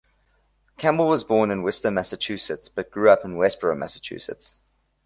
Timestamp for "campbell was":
0.79-1.23